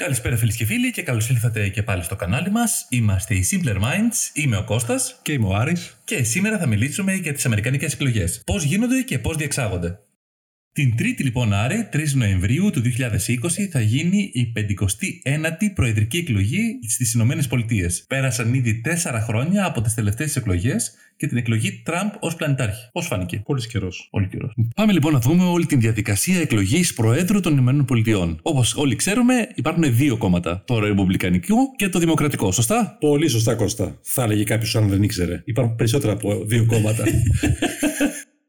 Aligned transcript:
Καλησπέρα 0.00 0.36
φίλοι 0.36 0.54
και 0.54 0.64
φίλοι 0.64 0.90
και 0.90 1.02
καλώς 1.02 1.28
ήλθατε 1.28 1.68
και 1.68 1.82
πάλι 1.82 2.02
στο 2.02 2.16
κανάλι 2.16 2.50
μας. 2.50 2.86
Είμαστε 2.88 3.34
οι 3.34 3.44
Simpler 3.50 3.76
Minds, 3.76 4.30
είμαι 4.32 4.56
ο 4.56 4.64
Κώστας 4.64 5.20
Και 5.22 5.32
είμαι 5.32 5.46
ο 5.46 5.54
Άρης. 5.54 5.96
και 6.04 6.22
σήμερα 6.22 6.58
θα 6.58 6.66
μιλήσουμε 6.66 7.14
για 7.14 7.32
τις 7.32 7.46
Αμερικανικές 7.46 7.92
εκλογές. 7.92 8.42
Πώς 8.46 8.62
γίνονται 8.62 9.00
και 9.00 9.18
πώς 9.18 9.36
διεξάγονται. 9.36 9.98
Την 10.72 10.94
3η 10.98 11.22
λοιπόν 11.22 11.52
Άρη, 11.52 11.88
3 11.92 11.98
Νοεμβρίου 12.14 12.70
του 12.70 12.82
2020, 12.82 12.88
θα 13.70 13.80
γίνει 13.80 14.30
η 14.32 14.52
59η 14.56 15.72
προεδρική 15.74 16.18
εκλογή 16.18 16.78
στις 16.88 17.14
Ηνωμένες 17.14 17.46
Πολιτείες. 17.46 18.04
Πέρασαν 18.08 18.54
ήδη 18.54 18.80
4 19.04 19.20
χρόνια 19.26 19.64
από 19.64 19.80
τις 19.80 19.94
τελευταίες 19.94 20.36
εκλογές 20.36 20.94
και 21.16 21.26
την 21.26 21.36
εκλογή 21.36 21.82
Τραμπ 21.84 22.10
ως 22.20 22.36
πλανητάρχη. 22.36 22.88
Πώς 22.92 23.06
φάνηκε; 23.06 23.42
Πολύς 23.44 23.66
καιρός. 23.66 24.08
Πολύ 24.10 24.28
καιρός. 24.28 24.54
Πάμε 24.74 24.92
λοιπόν 24.92 25.12
να 25.12 25.18
δούμε 25.18 25.44
όλη 25.44 25.66
την 25.66 25.80
διαδικασία 25.80 26.40
εκλογής 26.40 26.94
Προέδρου 26.94 27.40
των 27.40 27.52
Ηνωμένων 27.52 27.84
Πολιτειών. 27.84 28.38
Όπως 28.42 28.74
όλοι 28.74 28.96
ξέρουμε, 28.96 29.48
υπάρχουν 29.54 29.96
δύο 29.96 30.16
κόμματα. 30.16 30.62
Το 30.66 30.78
Ρεπουμπλικανικό 30.78 31.56
και 31.76 31.88
το 31.88 31.98
Δημοκρατικό, 31.98 32.52
σωστά; 32.52 32.96
Πολύ 33.00 33.28
σωστά, 33.28 33.54
Κώστα. 33.54 33.98
Θα 34.02 34.22
έλεγε 34.22 34.44
κάποιος 34.44 34.76
αν 34.76 34.88
δεν 34.88 35.02
ήξερε. 35.02 35.42
Υπάρχουν 35.44 35.76
περισσότερα 35.76 36.12
από 36.12 36.44
δύο 36.46 36.66
κόμματα. 36.66 37.04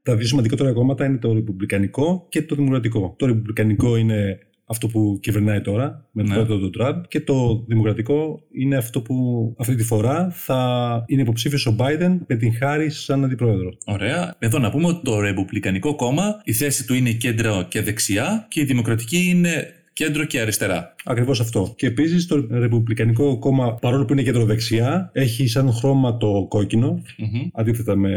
Τα 0.03 0.15
δύο 0.15 0.27
σημαντικότερα 0.27 0.73
κόμματα 0.73 1.05
είναι 1.05 1.17
το 1.17 1.33
Ρεπουμπλικανικό 1.33 2.25
και 2.29 2.41
το 2.41 2.55
Δημοκρατικό. 2.55 3.15
Το 3.17 3.25
Ρεπουμπλικανικό 3.25 3.95
είναι 3.97 4.39
αυτό 4.65 4.87
που 4.87 5.17
κυβερνάει 5.21 5.61
τώρα 5.61 6.09
με 6.11 6.21
τον 6.23 6.31
Ναι. 6.31 6.35
πρόεδρο 6.35 6.57
του 6.59 6.69
Τραμπ 6.69 7.03
και 7.07 7.21
το 7.21 7.63
Δημοκρατικό 7.67 8.41
είναι 8.51 8.75
αυτό 8.77 9.01
που 9.01 9.15
αυτή 9.59 9.75
τη 9.75 9.83
φορά 9.83 10.29
θα 10.31 11.03
είναι 11.07 11.21
υποψήφιος 11.21 11.65
ο 11.65 11.75
Biden 11.79 12.17
με 12.27 12.35
την 12.35 12.53
Χάρη 12.55 12.89
σαν 12.89 13.23
αντιπρόεδρο. 13.23 13.69
Ωραία. 13.85 14.35
Εδώ 14.39 14.59
να 14.59 14.71
πούμε 14.71 14.87
ότι 14.87 15.01
το 15.03 15.19
Ρεπουμπλικανικό 15.19 15.95
κόμμα, 15.95 16.41
η 16.43 16.53
θέση 16.53 16.85
του 16.87 16.93
είναι 16.93 17.11
κέντρο 17.11 17.65
και 17.69 17.81
δεξιά 17.81 18.45
και 18.49 18.59
η 18.61 18.63
Δημοκρατική 18.63 19.29
είναι 19.29 19.73
κέντρο 19.93 20.25
και 20.25 20.39
αριστερά. 20.39 20.95
Ακριβώς 21.03 21.39
αυτό. 21.39 21.73
Και 21.77 21.87
επίσης 21.87 22.27
το 22.27 22.47
Ρεπουμπλικανικό 22.51 23.39
κόμμα, 23.39 23.75
παρόλο 23.75 24.05
που 24.05 24.13
είναι 24.13 24.23
κεντροδεξιά, 24.23 25.09
έχει 25.13 25.47
σαν 25.47 25.71
χρώμα 25.73 26.17
το 26.17 26.45
κόκκινο, 26.49 27.01
Μμμ. 27.17 27.47
αντίθετα 27.53 27.95
με 27.95 28.11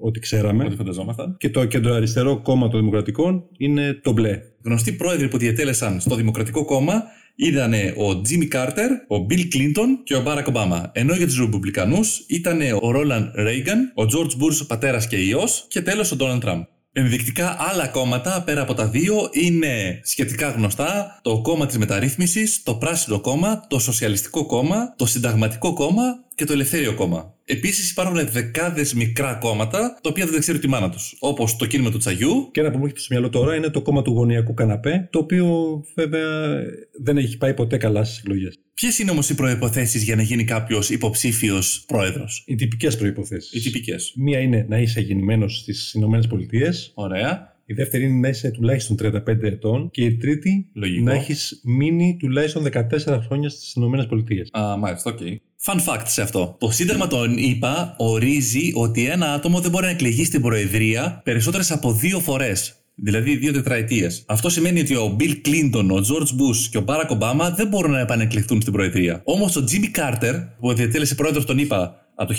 ό,τι 0.00 0.20
ξέραμε. 0.20 0.64
Ό,τι 0.64 0.76
φανταζόμασταν. 0.76 1.36
Και 1.38 1.50
το 1.50 1.64
κεντροαριστερό 1.64 2.40
κόμμα 2.42 2.68
των 2.68 2.78
Δημοκρατικών 2.80 3.44
είναι 3.58 4.00
το 4.02 4.12
μπλε. 4.12 4.40
Γνωστοί 4.62 4.92
πρόεδροι 4.92 5.28
που 5.28 5.38
διατέλεσαν 5.38 6.00
στο 6.00 6.14
Δημοκρατικό 6.14 6.64
κόμμα 6.64 7.02
ήταν 7.36 7.72
ο 7.96 8.20
Τζίμι 8.20 8.46
Κάρτερ, 8.46 8.90
ο 9.08 9.18
Μπιλ 9.18 9.48
Κλίντον 9.48 10.00
και 10.04 10.14
ο 10.14 10.22
Μπάρακ 10.22 10.46
Ομπάμα. 10.46 10.90
Ενώ 10.94 11.14
για 11.14 11.26
τους 11.26 11.38
Ρεπουμπλικανούς 11.38 12.24
ήταν 12.28 12.60
ο 12.82 12.90
Ρόναλντ 12.90 13.32
Ρέιγκαν, 13.34 13.92
ο 13.94 14.06
Τζορτζ 14.06 14.34
Μπους 14.34 14.66
πατέρας 14.66 15.06
και 15.06 15.16
υιός 15.16 15.66
και 15.68 15.80
τέλος 15.82 16.12
ο 16.12 16.16
Ντόναλντ 16.16 16.40
Τραμπ. 16.40 16.62
Ενδεικτικά 16.96 17.56
άλλα 17.58 17.88
κόμματα 17.88 18.42
πέρα 18.42 18.60
από 18.62 18.74
τα 18.74 18.86
δύο 18.86 19.28
είναι 19.32 20.00
σχετικά 20.02 20.50
γνωστά. 20.50 21.18
Το 21.22 21.40
κόμμα 21.40 21.66
της 21.66 21.78
μεταρρύθμισης, 21.78 22.62
το 22.62 22.74
πράσινο 22.74 23.20
κόμμα, 23.20 23.66
το 23.68 23.78
σοσιαλιστικό 23.78 24.46
κόμμα, 24.46 24.94
το 24.96 25.06
συνταγματικό 25.06 25.72
κόμμα 25.72 26.23
και 26.34 26.44
το 26.44 26.52
ελευθέριο 26.52 26.94
κόμμα. 26.94 27.34
Επίσης 27.44 27.90
υπάρχουν 27.90 28.28
δεκάδες 28.30 28.94
μικρά 28.94 29.34
κόμματα 29.34 29.98
τα 30.02 30.10
οποία 30.10 30.26
δεν 30.26 30.40
ξέρει 30.40 30.58
η 30.58 30.68
μάνα 30.68 30.90
τους. 30.90 31.16
Όπως 31.18 31.56
το 31.56 31.66
κίνημα 31.66 31.90
του 31.90 31.98
Τσαγιού, 31.98 32.48
Και 32.52 32.60
ένα 32.60 32.70
που 32.70 32.76
μου 32.76 32.82
έρχεται 32.82 33.00
στο 33.00 33.14
μυαλό 33.14 33.30
τώρα 33.30 33.54
είναι 33.54 33.68
το 33.68 33.82
κόμμα 33.82 34.02
του 34.02 34.10
γωνιακού 34.10 34.54
καναπέ, 34.54 35.08
το 35.12 35.18
οποίο 35.18 35.80
βέβαια 35.94 36.62
δεν 37.02 37.16
έχει 37.16 37.36
πάει 37.36 37.54
ποτέ 37.54 37.76
καλά 37.76 38.04
στις 38.04 38.18
εκλογές. 38.18 38.58
Ποιες 38.74 38.98
είναι 38.98 39.10
όμως 39.10 39.30
οι 39.30 39.34
προϋποθέσεις 39.34 39.98
για 39.98 40.16
να 40.16 40.22
γίνει 40.22 40.44
κάποιος 40.44 40.90
υποψήφιος 40.90 41.84
πρόεδρος, 41.86 42.42
Οι 42.46 42.54
τυπικές 42.54 42.96
προϋποθέσεις. 42.96 43.58
Οι 43.58 43.60
τυπικές. 43.60 44.12
Μία 44.16 44.38
είναι 44.38 44.66
να 44.68 44.78
είσαι 44.78 45.00
γεννημένος 45.00 45.58
στις 45.58 45.94
ΗΠΑ. 45.94 46.72
Ωραία. 46.94 47.53
Η 47.66 47.74
δεύτερη 47.74 48.04
είναι 48.04 48.18
να 48.18 48.28
είσαι 48.28 48.50
τουλάχιστον 48.50 48.96
35 49.02 49.42
ετών. 49.42 49.90
Και 49.90 50.04
η 50.04 50.16
τρίτη 50.16 50.68
Λογικό. 50.72 51.04
να 51.04 51.12
έχεις 51.12 51.60
μείνει 51.64 52.16
τουλάχιστον 52.18 52.62
14 52.62 53.20
χρόνια 53.26 53.48
στις 53.48 53.74
ΗΠΑ. 53.74 54.60
Α, 54.60 54.76
μάλιστα, 54.76 55.10
OK. 55.10 55.18
Fun 55.66 55.76
fact 55.76 56.04
σε 56.04 56.22
αυτό. 56.22 56.56
Το 56.60 56.70
Σύνταγμα 56.70 57.06
των 57.06 57.38
ΗΠΑ 57.38 57.94
ορίζει 57.98 58.72
ότι 58.74 59.06
ένα 59.06 59.32
άτομο 59.32 59.60
δεν 59.60 59.70
μπορεί 59.70 59.84
να 59.84 59.90
εκλεγεί 59.90 60.24
στην 60.24 60.40
Προεδρία 60.40 61.20
περισσότερες 61.24 61.70
από 61.70 61.92
δύο 61.92 62.20
φορές. 62.20 62.78
Δηλαδή 62.96 63.36
δύο 63.36 63.52
τετραετίες. 63.52 64.24
Αυτό 64.26 64.48
σημαίνει 64.48 64.80
ότι 64.80 64.94
ο 64.94 65.16
Bill 65.20 65.32
Clinton, 65.46 65.86
ο 65.90 65.96
George 65.96 66.40
Bush 66.40 66.68
και 66.70 66.78
ο 66.78 66.84
Barack 66.86 67.18
Obama 67.18 67.52
δεν 67.56 67.68
μπορούν 67.68 67.90
να 67.90 68.00
επανεκλεχθούν 68.00 68.60
στην 68.60 68.72
Προεδρία. 68.72 69.20
Όμως 69.24 69.56
ο 69.56 69.64
Jimmy 69.70 69.98
Carter, 69.98 70.48
που 70.60 70.74
διατέλεσε 70.74 71.14
πρόεδρος 71.14 71.44
των 71.44 71.58
ΗΠΑ 71.58 72.03
από 72.14 72.32
το 72.32 72.38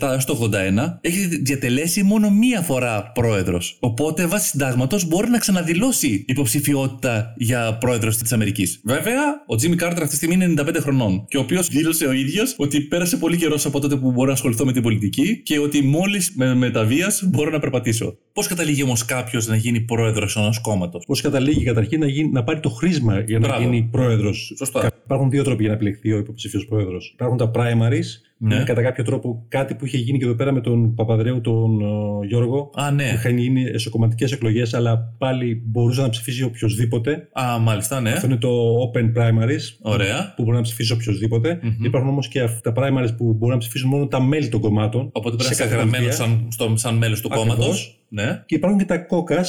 έως 0.00 0.24
το 0.24 0.50
81, 0.52 0.98
έχει 1.00 1.26
διατελέσει 1.26 2.02
μόνο 2.02 2.30
μία 2.30 2.60
φορά 2.60 3.10
πρόεδρος. 3.14 3.76
Οπότε, 3.80 4.26
βάσει 4.26 4.48
συντάγματος, 4.48 5.08
μπορεί 5.08 5.30
να 5.30 5.38
ξαναδηλώσει 5.38 6.24
υποψηφιότητα 6.28 7.34
για 7.36 7.76
πρόεδρος 7.80 8.16
της 8.16 8.32
Αμερικής. 8.32 8.80
Βέβαια, 8.84 9.22
ο 9.46 9.54
Jimmy 9.62 9.82
Carter 9.82 9.92
αυτή 9.92 10.08
τη 10.08 10.14
στιγμή 10.14 10.34
είναι 10.34 10.62
95 10.62 10.76
χρονών 10.80 11.24
και 11.28 11.36
ο 11.36 11.40
οποίος 11.40 11.68
δήλωσε 11.68 12.06
ο 12.06 12.12
ίδιος 12.12 12.54
ότι 12.58 12.80
πέρασε 12.80 13.16
πολύ 13.16 13.36
καιρός 13.36 13.66
από 13.66 13.80
τότε 13.80 13.96
που 13.96 14.12
μπορώ 14.12 14.26
να 14.26 14.32
ασχοληθώ 14.32 14.64
με 14.64 14.72
την 14.72 14.82
πολιτική 14.82 15.42
και 15.42 15.58
ότι 15.58 15.82
μόλις 15.82 16.32
με, 16.36 16.54
με 16.54 16.70
τα 16.70 16.84
βία 16.84 17.12
μπορώ 17.24 17.50
να 17.50 17.58
περπατήσω. 17.58 18.16
Πώς 18.32 18.46
καταλήγει 18.46 18.82
όμως 18.82 19.04
κάποιος 19.04 19.46
να 19.46 19.56
γίνει 19.56 19.80
πρόεδρος 19.80 20.36
ενός 20.36 20.60
κόμματος; 20.60 21.04
Πώς 21.06 21.20
καταλήγει 21.20 21.64
καταρχήν 21.64 22.00
να, 22.00 22.06
γίνει, 22.06 22.30
να 22.30 22.44
πάρει 22.44 22.60
το 22.60 22.68
χρήσμα 22.68 23.20
για 23.20 23.38
να 23.38 23.46
Μπράβο. 23.46 23.62
γίνει 23.62 23.88
πρόεδρος; 23.90 24.52
Σωστά. 24.56 24.90
Υπάρχουν 25.04 25.30
δύο 25.30 25.42
τρόποι 25.42 25.60
για 25.62 25.70
να 25.70 25.76
επιλεχθεί 25.76 26.12
ο 26.12 26.18
υποψήφιο 26.18 26.64
πρόεδρος. 26.68 27.10
Υπάρχουν 27.14 27.38
τα 27.38 27.50
primaries, 27.54 28.06
που 28.31 28.31
Ναι. 28.44 28.54
είναι 28.54 28.64
κατά 28.64 28.82
κάποιο 28.82 29.04
τρόπο 29.04 29.44
κάτι 29.48 29.74
που 29.74 29.86
είχε 29.86 29.96
γίνει 29.96 30.18
και 30.18 30.24
εδώ 30.24 30.34
πέρα 30.34 30.52
με 30.52 30.60
τον 30.60 30.94
Παπαδρέου, 30.94 31.40
τον 31.40 31.80
ε, 31.80 32.26
Γιώργο. 32.26 32.70
Α, 32.74 32.88
Που 32.88 32.94
ναι. 32.94 33.04
είχαν 33.14 33.38
γίνει 33.38 33.62
εσωκομματικές 33.64 34.32
εκλογές, 34.32 34.74
αλλά 34.74 35.14
πάλι 35.18 35.62
μπορούσε 35.66 36.00
να 36.00 36.08
ψηφίσει 36.08 36.42
οποιοδήποτε. 36.42 37.28
Α, 37.32 37.58
μάλιστα, 37.58 38.00
ναι. 38.00 38.10
Αυτό 38.10 38.26
είναι 38.26 38.36
το 38.36 38.50
open 38.92 39.12
primaries. 39.18 39.76
Ωραία. 39.80 40.32
Που 40.36 40.42
μπορεί 40.42 40.56
να 40.56 40.62
ψηφίσει 40.62 40.92
οποιοδήποτε. 40.92 41.58
Μμμ. 41.62 41.84
Υπάρχουν 41.84 42.10
όμως 42.10 42.28
και 42.28 42.40
αυτά 42.40 42.72
τα 42.72 42.82
primaries 42.82 43.16
που 43.16 43.32
μπορούν 43.32 43.54
να 43.54 43.58
ψηφίσουν 43.60 43.88
μόνο 43.88 44.06
τα 44.06 44.22
μέλη 44.22 44.48
των 44.48 44.60
κομμάτων. 44.60 45.00
Οπότε 45.12 45.36
πρέπει 45.36 45.36
να 45.36 45.44
σε 45.44 45.52
είσαι 45.52 45.62
κάθε 45.62 45.74
γραμμένο 45.74 45.96
πολιτεία. 46.04 46.24
σαν, 46.24 46.46
στο- 46.50 46.72
σαν 46.76 46.96
μέλος 46.96 47.20
του 47.20 47.28
Ακριβώς. 47.32 47.56
κόμματο. 47.56 47.76
Ναι. 48.08 48.42
Και 48.46 48.54
υπάρχουν 48.54 48.78
και 48.78 48.84
τα 48.84 48.98
κόκα, 48.98 49.44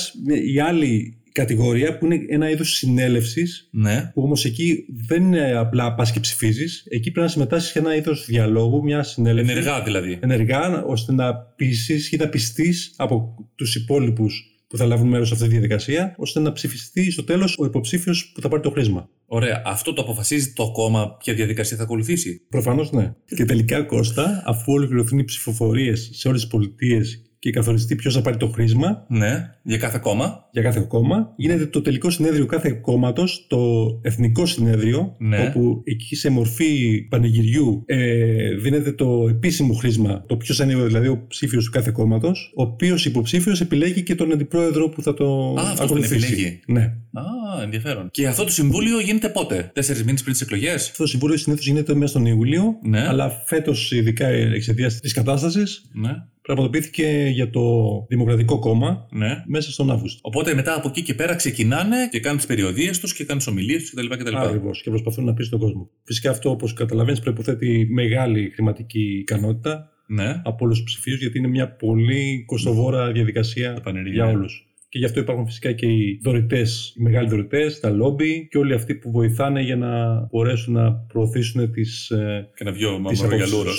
η 0.54 0.60
άλλη 0.60 1.18
κατηγορία 1.34 1.98
που 1.98 2.06
είναι 2.06 2.26
ένα 2.30 2.50
είδος 2.50 2.70
συνέλευσης 2.74 3.68
Ναι. 3.72 4.12
που 4.14 4.22
όμως 4.24 4.46
εκεί 4.46 4.86
δεν 5.08 5.24
είναι 5.24 5.54
απλά 5.56 5.96
πας 5.96 6.12
και 6.12 6.20
ψηφίζεις. 6.20 6.86
Εκεί 6.90 7.12
πρέπει 7.12 7.26
να 7.26 7.32
συμμετάσχεις 7.32 7.72
σε 7.72 7.80
ένα 7.80 7.96
είδος 7.96 8.26
διαλόγου, 8.26 8.84
μια 8.84 9.04
συνέλευση. 9.04 9.52
Ενεργά 9.52 9.84
δηλαδή. 9.84 10.20
Ενεργά, 10.22 10.84
ώστε 10.84 11.14
να 11.14 11.36
πείσεις 11.36 12.12
ή 12.12 12.18
να 12.18 12.28
πιστείς 12.28 12.94
από 12.98 13.36
τους 13.56 13.76
υπόλοιπους 13.76 14.48
που 14.68 14.78
θα 14.80 14.86
λάβουν 14.86 15.08
μέρος 15.08 15.28
σε 15.28 15.34
αυτή 15.34 15.46
τη 15.46 15.52
διαδικασία, 15.52 16.16
ώστε 16.18 16.40
να 16.40 16.52
ψηφιστεί 16.52 17.12
στο 17.12 17.24
τέλος 17.24 17.58
ο 17.60 17.66
υποψήφιος 17.66 18.32
που 18.34 18.42
θα 18.42 18.48
πάρει 18.48 18.62
το 18.62 18.70
χρήσμα. 18.70 19.10
Ωραία. 19.26 19.62
Αυτό 19.66 19.94
το 19.94 20.02
αποφασίζει 20.02 20.54
το 20.54 20.72
κόμμα 20.72 21.16
ποια 21.20 21.34
διαδικασία 21.34 21.78
θα 21.78 21.84
ακολουθήσει; 21.84 22.42
Προφανώς 22.50 22.92
ναι. 22.92 23.14
Και 23.36 23.46
τελικά, 23.46 23.84
Κώστα, 23.84 24.44
αφού 24.46 24.74
ολοκληρωθούν 24.74 25.20
οι 25.20 25.24
ψηφοφορίες 25.24 26.10
σε 26.14 26.28
όλες 26.28 26.42
τις 26.42 26.50
πολιτείες 26.50 27.22
και 27.44 27.52
καθοριστεί 27.52 27.96
ποιος 27.96 28.14
θα 28.14 28.22
πάρει 28.22 28.38
το 28.38 28.48
χρήσμα 28.48 29.06
Ναι. 29.10 29.50
Για 29.64 29.78
κάθε 29.78 30.00
κόμμα. 30.02 30.48
για 30.52 30.62
κάθε 30.62 30.80
κόμμα, 30.88 31.34
γίνεται 31.36 31.66
το 31.66 31.82
τελικό 31.82 32.10
συνέδριο 32.10 32.46
κάθε 32.46 32.70
κόμματος, 32.72 33.46
το 33.50 33.60
εθνικό 34.02 34.46
συνέδριο, 34.46 35.16
Ναι. 35.20 35.40
όπου 35.48 35.82
εκεί 35.84 36.16
σε 36.16 36.30
μορφή 36.30 37.02
πανηγυριού 37.10 37.84
ε, 37.86 38.50
δίνεται 38.56 38.92
το 38.92 39.28
επίσημο 39.30 39.74
χρήσμα, 39.74 40.24
το 40.28 40.38
ποιος 40.38 40.58
θα 40.58 40.64
είναι 40.64 40.84
δηλαδή 40.84 41.08
ο 41.08 41.26
ψήφιος 41.28 41.66
του 41.66 41.72
κάθε 41.72 41.92
κόμματος, 41.92 42.54
ο 42.56 42.62
οποίος 42.62 43.06
υποψήφιος 43.06 43.62
επιλέγει 43.62 44.04
και 44.04 44.16
τον 44.16 44.32
αντιπρόεδρο 44.32 44.90
που 44.90 45.02
θα 45.02 45.14
το 45.14 45.54
Α, 45.58 45.62
αυτός 45.62 45.76
τον 45.78 45.86
ακολουθήσει. 45.86 46.26
επιλέγει. 46.28 46.60
Ναι. 46.68 46.82
Α, 47.14 47.62
ενδιαφέρον. 47.64 48.08
Και 48.12 48.28
αυτό 48.28 48.44
το 48.44 48.52
συμβούλιο 48.52 49.00
γίνεται 49.00 49.30
πότε, 49.30 49.72
Τέσσερις 49.74 50.04
μήνες 50.04 50.22
πριν 50.22 50.34
τις 50.34 50.42
εκλογές; 50.42 50.74
Αυτό 50.90 51.04
το 51.04 51.10
συμβούλιο 51.10 51.38
συνήθως 51.38 51.66
γίνεται 51.66 51.94
μέσα 51.96 52.08
στον 52.08 52.26
Ιούλιο, 52.26 52.64
Ναι. 52.84 53.08
αλλά 53.08 53.30
φέτος, 53.46 53.92
ειδικά 53.92 54.28
εξαιτίας 54.28 55.00
της 55.00 55.14
κατάστασης, 55.14 55.90
Ναι. 55.94 56.12
Πραγματοποιήθηκε 56.44 57.30
για 57.34 57.50
το 57.50 57.62
Δημοκρατικό 58.10 58.60
Κόμμα 58.60 59.08
ναι. 59.12 59.44
μέσα 59.46 59.72
στον 59.72 59.92
Αύγουστο. 59.92 60.20
Οπότε 60.24 60.54
μετά 60.54 60.76
από 60.76 60.88
εκεί 60.88 61.02
και 61.02 61.14
πέρα 61.14 61.36
ξεκινάνε 61.36 62.08
και 62.12 62.20
κάνουν 62.20 62.38
τις 62.38 62.48
περιοδίες 62.48 63.00
τους 63.00 63.14
και 63.14 63.24
κάνουν 63.24 63.38
τις 63.44 63.48
ομιλίες 63.48 63.82
τους 63.82 63.92
κτλ. 63.94 64.08
κτλ. 64.08 64.36
Ακριβώς 64.36 64.82
και 64.82 64.90
προσπαθούν 64.90 65.26
να 65.26 65.34
πει 65.34 65.44
στον 65.44 65.60
κόσμο. 65.60 65.90
Φυσικά 66.04 66.30
αυτό, 66.30 66.50
όπως 66.50 66.74
καταλαβαίνεις, 66.74 67.20
προποθέτει 67.20 67.88
μεγάλη 67.92 68.50
χρηματική 68.54 69.18
ικανότητα 69.20 69.92
Ναι. 70.08 70.42
από 70.44 70.66
όλους 70.66 70.78
τους 70.84 70.86
ψηφίους, 70.86 71.20
γιατί 71.20 71.38
είναι 71.38 71.48
μια 71.48 71.76
πολύ 71.76 72.44
κοστοβόρα 72.46 73.12
διαδικασία 73.12 73.80
πανηγύρια, 73.84 74.14
για 74.14 74.26
ναι. 74.26 74.32
όλους. 74.32 74.68
Και 74.90 75.00
γι' 75.00 75.06
αυτό 75.06 75.20
υπάρχουν 75.20 75.46
φυσικά 75.46 75.72
και 75.72 75.86
οι 75.86 76.20
δωρητές, 76.24 76.94
οι 76.98 77.02
μεγάλοι 77.02 77.30
δωρητές, 77.30 77.80
τα 77.80 77.90
λόμπι 77.90 78.48
και 78.52 78.58
όλοι 78.58 78.74
αυτοί 78.74 78.96
που 78.96 79.12
βοηθάνε 79.12 79.62
για 79.62 79.76
να 79.76 80.22
μπορέσουν 80.32 80.74
να 80.74 80.92
προωθήσουν 80.94 81.72
τις. 81.72 82.12
Και 82.56 82.64
να 82.64 82.72
βγει 82.72 82.86
ο 82.86 83.02
Τις 83.08 83.22
Μαυρογιαλούρο. 83.22 83.72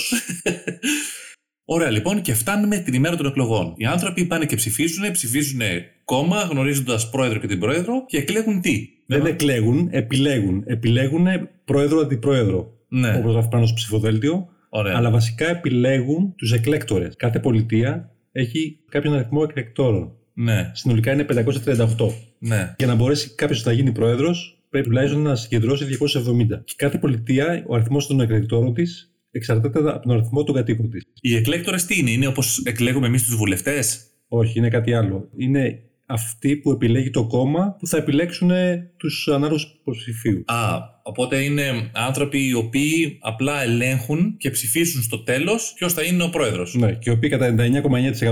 Απόψεις. 1.65 1.73
Ωραία, 1.83 1.89
λοιπόν, 1.89 2.21
και 2.21 2.33
φτάνουμε 2.33 2.77
την 2.77 2.93
ημέρα 2.93 3.15
των 3.15 3.25
εκλογών. 3.25 3.73
Οι 3.77 3.85
άνθρωποι 3.85 4.25
πάνε 4.25 4.45
και 4.45 4.55
ψηφίζουν, 4.55 5.11
ψηφίζουν 5.11 5.61
κόμμα, 6.05 6.41
γνωρίζοντας 6.41 7.09
πρόεδρο 7.09 7.39
και 7.39 7.47
την 7.47 7.59
πρόεδρο 7.59 8.05
και 8.07 8.17
εκλέγουν 8.17 8.61
τι; 8.61 8.87
Δεν 9.05 9.25
εκλέγουν, 9.25 9.87
επιλέγουν. 9.91 10.63
Επιλέγουν 10.65 11.27
πρόεδρο-αντιπρόεδρο. 11.65 12.73
Ναι, 12.87 13.15
Όπως 13.17 13.31
γράφει 13.33 13.47
πάνω 13.49 13.65
στο 13.65 13.75
ψηφοδέλτιο. 13.75 14.47
ωραία. 14.69 14.97
Αλλά 14.97 15.09
βασικά 15.09 15.49
επιλέγουν 15.49 16.33
τους 16.35 16.51
εκλέκτορες. 16.53 17.15
Κάθε 17.17 17.39
πολιτεία 17.39 18.09
έχει 18.31 18.79
κάποιον 18.89 19.13
αριθμό 19.13 19.41
εκλεκτόρων. 19.49 20.11
Ναι, 20.33 20.71
Συνολικά 20.73 21.11
είναι 21.13 21.23
538. 21.23 22.13
ναι. 22.39 22.75
Για 22.77 22.87
να 22.87 22.95
μπορέσει 22.95 23.29
κάποιος 23.35 23.63
να 23.65 23.71
γίνει 23.71 23.91
πρόεδρος, 23.91 24.63
πρέπει 24.69 24.85
τουλάχιστον 24.87 25.21
να 25.21 25.35
συγκεντρώσει 25.35 25.85
270. 25.85 26.61
Και 26.63 26.73
κάθε 26.77 26.97
πολιτεία, 26.97 27.63
ο 27.67 27.75
αριθμός 27.75 28.07
των 28.07 28.19
εκλεκτόρων 28.21 28.73
της 28.73 29.14
εξαρτάται 29.37 29.79
από 29.79 29.99
τον 29.99 30.11
αριθμό 30.11 30.43
των 30.43 30.55
κατοίκων 30.55 30.89
της. 30.89 31.03
Οι 31.21 31.35
εκλέκτορες 31.35 31.85
τι 31.85 31.99
είναι, 31.99 32.11
είναι 32.11 32.27
όπως 32.27 32.61
εκλέγουμε 32.65 33.07
εμείς 33.07 33.23
τους 33.23 33.35
βουλευτές; 33.35 34.05
Όχι, 34.27 34.57
είναι 34.57 34.69
κάτι 34.69 34.93
άλλο. 34.93 35.29
Είναι 35.37 35.79
αυτοί 36.05 36.55
που 36.55 36.71
επιλέγει 36.71 37.09
το 37.09 37.27
κόμμα 37.27 37.75
που 37.79 37.87
θα 37.87 37.97
επιλέξουν 37.97 38.51
τους 38.97 39.27
ανάλογους 39.27 39.77
υποψηφίους. 39.79 40.43
Α, 40.45 40.79
Οπότε 41.07 41.37
είναι 41.37 41.89
άνθρωποι 41.91 42.47
οι 42.47 42.53
οποίοι 42.53 43.17
απλά 43.21 43.63
ελέγχουν 43.63 44.35
και 44.37 44.49
ψηφίσουν 44.49 45.01
στο 45.01 45.23
τέλος 45.23 45.73
ποιος 45.75 45.93
θα 45.93 46.03
είναι 46.03 46.23
ο 46.23 46.29
πρόεδρος. 46.29 46.75
Ναι, 46.75 46.91
και 46.91 47.09
οι 47.09 47.13
οποίοι 47.13 47.29
κατά 47.29 47.55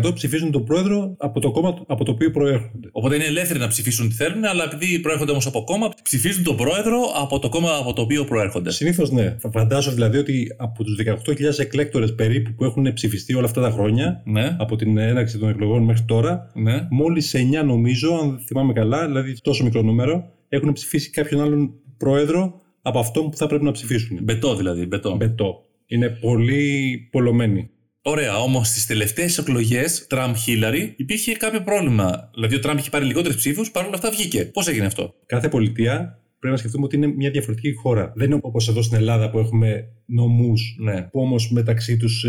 99,9% 0.04 0.14
ψηφίζουν 0.14 0.52
τον 0.52 0.66
πρόεδρο 0.66 1.16
από 1.18 1.40
το 1.40 1.52
κόμμα 1.52 1.84
από 1.88 2.04
το 2.04 2.12
οποίο 2.12 2.32
προέρχονται. 2.32 2.90
Οπότε 2.92 3.16
είναι 3.16 3.24
ελεύθεροι 3.24 3.60
να 3.60 3.68
ψηφίσουν 3.68 4.10
τι 4.10 4.16
θέλουν, 4.16 4.46
αλλά 4.46 4.64
επειδή 4.64 5.00
προέρχονται 5.00 5.32
όμως 5.32 5.46
από 5.46 5.64
κόμμα, 5.64 5.90
ψηφίζουν 6.04 6.44
τον 6.44 6.56
πρόεδρο 6.56 6.98
από 7.16 7.40
το 7.40 7.50
κόμμα 7.50 7.70
από 7.76 7.94
το 7.94 8.02
οποίο 8.02 8.26
προέρχονται. 8.26 8.72
Συνήθως 8.72 9.12
ναι. 9.12 9.36
Θα 9.40 9.52
φαντάζω 9.52 9.92
δηλαδή 9.92 10.18
ότι 10.18 10.48
από 10.58 10.84
τους 10.84 11.00
18.000 11.06 11.60
εκλέκτορες 11.60 12.16
περίπου 12.16 12.54
που 12.54 12.64
έχουν 12.64 12.94
ψηφιστεί 12.94 13.34
όλα 13.34 13.46
αυτά 13.46 13.62
τα 13.62 13.72
χρόνια, 13.72 14.22
ναι. 14.26 14.56
από 14.60 14.76
την 14.76 14.98
έναρξη 14.98 15.38
των 15.38 15.50
εκλογών 15.50 15.84
μέχρι 15.84 16.04
τώρα, 16.04 16.52
ναι. 16.54 16.88
μόλις 16.90 17.36
9 17.62 17.66
νομίζω, 17.66 18.14
αν 18.14 18.40
θυμάμαι 18.46 18.74
καλά, 18.74 19.06
δηλαδή 19.06 19.36
τόσο 19.42 19.64
μικρό 19.64 19.82
νούμερο, 19.82 20.32
έχουν 20.50 20.74
ψηφίσει 20.74 21.10
κάποιον 21.10 21.42
άλλον 21.42 21.74
πρόεδρο 21.98 22.62
από 22.86 23.00
αυτό 23.00 23.24
που 23.24 23.38
θα 23.38 23.48
πρέπει 23.48 23.64
να 23.64 23.72
ψηφίσουν. 23.72 24.20
Μπετό 24.24 24.56
δηλαδή. 24.56 24.86
Μπετό. 24.86 25.16
Μπετό. 25.16 25.66
Είναι 25.86 26.10
πολύ 26.10 26.98
πολλωμένοι. 27.12 27.70
Ωραία, 28.02 28.38
όμως 28.38 28.68
στις 28.68 28.86
τελευταίες 28.86 29.38
εκλογές 29.38 30.08
Τραμπ-Χίλαρη 30.08 30.94
υπήρχε 30.98 31.32
κάποιο 31.32 31.62
πρόβλημα. 31.62 32.30
Δηλαδή 32.34 32.56
ο 32.56 32.60
Τραμπ 32.60 32.78
είχε 32.78 32.90
πάρει 32.90 33.06
λιγότερες 33.06 33.38
ψήφους, 33.38 33.72
παρόλα 33.72 33.94
αυτά 33.96 34.10
βγήκε. 34.10 34.46
Πώς 34.46 34.68
έγινε 34.68 34.86
αυτό; 34.86 35.14
Κάθε 35.26 35.50
πολιτεία 35.50 36.20
πρέπει 36.40 36.54
να 36.56 36.58
σκεφτούμε 36.58 36.86
ότι 36.86 36.96
είναι 36.96 37.08
μια 37.08 37.30
διαφορετική 37.30 37.74
χώρα. 37.74 38.14
Δεν 38.16 38.32
είναι 38.32 38.40
όπως 38.42 38.68
εδώ 38.68 38.82
στην 38.82 38.98
Ελλάδα 38.98 39.30
που 39.30 39.40
έχουμε 39.40 39.88
νομούς 40.06 40.76
Ναι. 40.80 41.02
που 41.02 41.20
όμως 41.20 41.52
μεταξύ 41.52 41.98
τους 41.98 42.26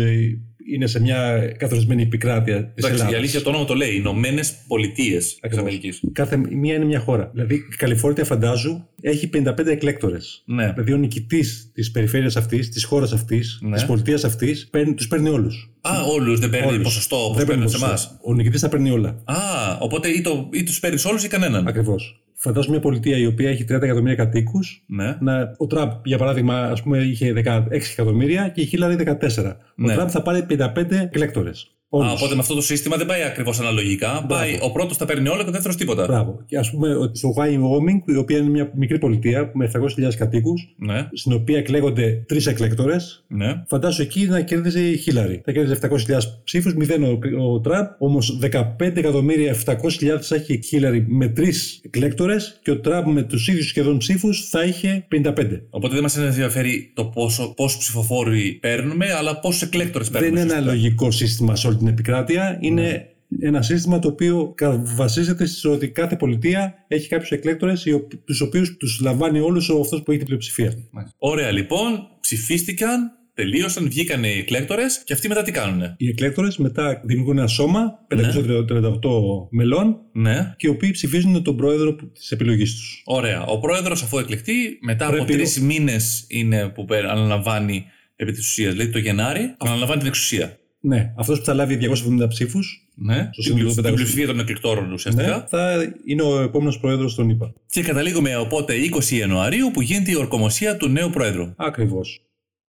είναι 0.73 0.87
σε 0.87 0.99
μια 1.01 1.51
καθορισμένη 1.57 2.01
επικράτεια 2.01 2.55
της 2.55 2.71
Εντάξει, 2.75 2.93
Ελλάδας. 2.93 3.11
η 3.13 3.15
αλήθεια 3.15 3.41
το 3.41 3.49
όνομα 3.49 3.65
το 3.65 3.73
λέει. 3.73 3.95
Ηνωμένες 3.95 4.53
Πολιτείες 4.67 5.23
της 5.25 5.37
Ακριβώς. 5.41 5.67
Αμερικής. 5.67 6.01
Κάθε 6.11 6.37
μία 6.37 6.75
είναι 6.75 6.85
μια 6.85 6.99
χώρα. 6.99 7.29
Δηλαδή 7.33 7.55
η 7.55 7.75
Καλιφόρνια, 7.77 8.23
φαντάζου, 8.25 8.85
έχει 9.01 9.27
55 9.27 9.71
εκλέκτορες. 9.71 10.43
Ναι. 10.45 10.71
Δηλαδή 10.71 10.93
ο 10.93 10.97
νικητής 10.97 11.71
της 11.73 11.91
περιφέρειας 11.91 12.35
αυτής, 12.35 12.69
της 12.69 12.83
χώρας 12.83 13.11
αυτής, 13.13 13.59
Ναι. 13.61 13.73
της 13.75 13.85
πολιτείας 13.85 14.23
αυτής, 14.23 14.69
τους 14.95 15.07
παίρνει 15.07 15.29
όλους. 15.29 15.69
Α, 15.81 15.91
όλους 16.03 16.39
δεν 16.39 16.49
παίρνει 16.49 16.67
Όλους. 16.67 16.83
ποσοστό 16.83 17.23
όπως 17.25 17.37
Δεν 17.37 17.45
παίρνουν 17.47 17.69
σε 17.69 17.77
ποσοστό. 17.77 17.87
εμάς. 17.87 18.17
Ο 18.23 18.33
νικητής 18.33 18.61
θα 18.61 18.69
παίρνει 18.69 18.89
όλα. 18.91 19.09
Α, 19.25 19.35
οπότε 19.79 20.07
ή, 20.09 20.21
το, 20.21 20.49
ή 20.53 20.63
τους 20.63 20.79
παίρνεις 20.79 21.05
όλους 21.05 21.23
ή 21.23 21.27
κανέναν. 21.27 21.67
Ακριβώς. 21.67 22.19
Φαντάζομαι 22.45 22.73
μια 22.73 22.83
πολιτεία 22.83 23.17
η 23.17 23.25
οποία 23.25 23.49
έχει 23.49 23.65
30 23.69 23.81
εκατομμύρια 23.81 24.15
κατοίκους. 24.15 24.83
Ναι. 24.87 25.17
Να, 25.19 25.55
ο 25.57 25.67
Τραμπ, 25.67 25.91
για 26.03 26.17
παράδειγμα, 26.17 26.59
ας 26.59 26.83
πούμε, 26.83 26.97
είχε 26.97 27.33
16 27.45 27.61
εκατομμύρια 27.69 28.49
και 28.49 28.61
η 28.61 28.65
Χίλαρη 28.65 28.95
14. 28.95 29.57
Ναι. 29.75 29.91
Ο 29.91 29.95
Τραμπ 29.95 30.07
θα 30.11 30.21
πάρει 30.21 30.45
55 30.49 30.91
εκλέκτορες. 30.91 31.74
Α, 31.89 32.11
οπότε 32.11 32.33
με 32.33 32.39
αυτό 32.39 32.53
το 32.55 32.61
σύστημα 32.61 32.97
δεν 32.97 33.05
πάει 33.05 33.21
ακριβώς 33.23 33.59
αναλογικά. 33.59 34.25
Πάει, 34.27 34.57
ο 34.61 34.71
πρώτος 34.71 34.97
τα 34.97 35.05
παίρνει 35.05 35.27
όλα 35.29 35.43
και 35.43 35.49
ο 35.49 35.51
δεύτερος 35.51 35.77
τίποτα. 35.77 36.05
Μπράβο. 36.05 36.43
Και 36.45 36.57
ας 36.57 36.71
πούμε 36.71 36.95
ότι 36.95 37.17
στο 37.17 37.33
Wyoming, 37.37 38.11
η 38.11 38.15
οποία 38.15 38.37
είναι 38.37 38.49
μια 38.49 38.71
μικρή 38.75 38.97
πολιτεία 38.99 39.51
με 39.53 39.71
700.000 39.73 40.15
κατοίκους, 40.17 40.75
Ναι, 40.77 41.07
στην 41.13 41.33
οποία 41.33 41.57
εκλέγονται 41.57 42.23
τρεις 42.27 42.47
εκλέκτορες, 42.47 43.23
ναι. 43.27 43.63
φαντάσου 43.67 44.01
εκεί 44.01 44.25
να 44.25 44.41
κέρδιζε 44.41 44.79
η 44.79 44.97
Χίλαρη. 44.97 45.41
Θα 45.45 45.51
κέρδιζε 45.51 45.79
700.000 45.81 46.17
ψήφους, 46.43 46.73
0 46.73 47.19
ο, 47.37 47.53
ο 47.53 47.59
Τραμπ, 47.59 47.85
όμως 47.97 48.39
15.700.000 48.41 50.21
θα 50.21 50.35
έχει 50.35 50.53
η 50.53 50.61
Χίλαρη 50.63 51.05
με 51.07 51.27
τρεις 51.27 51.81
εκλέκτορες 51.85 52.59
και 52.63 52.71
ο 52.71 52.79
Τραμπ 52.79 53.07
με 53.07 53.23
τους 53.23 53.47
ίδιους 53.47 53.67
σχεδόν 53.67 53.97
ψήφους 53.97 54.49
θα 54.49 54.63
είχε 54.63 55.07
55. 55.11 55.61
Οπότε 55.69 55.93
δεν 55.93 56.03
μας 56.03 56.17
ενδιαφέρει 56.17 56.91
το 56.95 57.05
πόσο, 57.05 57.53
πόσου 57.55 57.77
ψηφοφόροι 57.77 58.57
παίρνουμε, 58.61 59.05
αλλά 59.13 59.39
πόσους 59.39 59.61
εκλέκτορες 59.61 60.09
παίρνουμε. 60.09 60.33
Δεν 60.33 60.41
είναι 60.43 60.53
ένα 60.53 60.61
ουσιαστικά. 60.61 60.87
λογικό 60.87 61.11
σύστημα 61.11 61.55
σε 61.55 61.67
όλη 61.67 61.74
την 61.77 61.87
επικράτεια. 61.87 62.57
Είναι 62.61 63.09
ένα 63.39 63.61
σύστημα 63.61 63.99
το 63.99 64.07
οποίο 64.07 64.51
κα- 64.55 64.81
βασίζεται 64.95 65.45
στο 65.45 65.71
ότι 65.71 65.89
κάθε 65.89 66.15
πολιτεία 66.15 66.73
έχει 66.87 67.07
κάποιους 67.07 67.31
εκλέκτορες, 67.31 67.85
τους 68.25 68.41
οποίους 68.41 68.77
τους 68.77 68.99
λαμβάνει 69.01 69.39
όλους 69.39 69.69
αυτός 69.69 70.03
που 70.03 70.09
έχει 70.09 70.17
την 70.17 70.25
πλειοψηφία. 70.27 70.73
Ωραία, 71.17 71.51
λοιπόν, 71.51 72.07
ψηφίστηκαν, 72.19 73.11
τελείωσαν, 73.33 73.85
βγήκαν 73.89 74.23
οι 74.23 74.37
εκλέκτορες 74.39 75.01
και 75.05 75.13
αυτοί 75.13 75.27
μετά 75.27 75.41
τι 75.43 75.51
κάνουνε; 75.51 75.95
Οι 75.97 76.07
εκλέκτορες 76.07 76.57
μετά 76.57 77.01
δημιουργούν 77.05 77.37
ένα 77.37 77.47
σώμα 77.47 77.99
538 78.07 79.47
μελών 79.49 79.97
Ναι. 80.11 80.53
και 80.57 80.67
οι 80.67 80.69
οποίοι 80.69 80.91
ψηφίζουν 80.91 81.43
τον 81.43 81.55
πρόεδρο 81.55 81.95
της 81.95 82.31
επιλογής 82.31 82.75
τους. 82.75 83.01
Ωραία. 83.05 83.45
Ο 83.45 83.59
πρόεδρος, 83.59 84.03
αφού 84.03 84.17
εκλεχτεί, 84.17 84.77
μετά 84.81 85.07
από 85.07 85.15
Πρέπει- 85.25 85.31
τρει 85.51 85.61
μήνες 85.63 86.25
είναι 86.29 86.69
που 86.69 86.85
πε- 86.85 87.05
αναλαμβάνει 87.05 87.85
επί 88.15 88.31
της 88.31 88.47
ουσίας. 88.47 88.73
Δηλαδή 88.73 88.91
το 88.91 88.99
Γενάρη, 88.99 89.55
αναλαμβάνει 89.57 89.99
την 89.99 90.07
εξουσία. 90.07 90.57
Ναι, 90.87 91.13
αυτός 91.17 91.39
που 91.39 91.45
θα 91.45 91.53
λάβει 91.53 91.75
270 91.75 92.27
ψήφους 92.27 92.87
Ναι. 92.95 93.13
Στο 93.15 93.29
Την 93.31 93.43
σύνολο 93.43 93.59
πλειοψ- 93.59 93.75
των 93.75 93.83
την 93.83 93.91
500. 93.93 93.95
πλειοψηφία 93.95 94.27
των 94.27 94.39
εκλεκτόρων 94.39 94.91
ουσιαστικά. 94.91 95.27
ναι, 95.37 95.43
θα 95.47 95.93
είναι 96.05 96.21
ο 96.21 96.41
επόμενος 96.41 96.79
πρόεδρος 96.79 97.15
των 97.15 97.29
ΗΠΑ. 97.29 97.53
Και 97.69 97.81
καταλήγουμε 97.81 98.35
οπότε 98.35 98.73
20 98.75 99.15
Ιανουαρίου 99.15 99.71
που 99.73 99.81
γίνεται 99.81 100.11
η 100.11 100.15
ορκομοσία 100.15 100.77
του 100.77 100.87
νέου 100.87 101.09
πρόεδρου. 101.09 101.53
Ακριβώς. 101.55 102.19